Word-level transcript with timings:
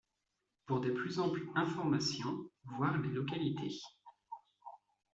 Pour 0.65 0.79
des 0.81 0.89
plus 0.91 1.19
amples 1.19 1.43
informations, 1.53 2.49
voir 2.65 2.97
les 2.97 3.09
localités. 3.11 3.71